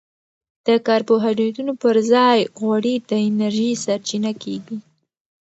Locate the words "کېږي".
4.43-4.77